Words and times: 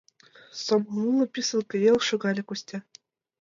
Сомыл 0.63 1.03
уло,— 1.09 1.25
писын 1.33 1.61
кынел 1.69 1.97
шогале 2.07 2.43
Костя. 2.45 2.77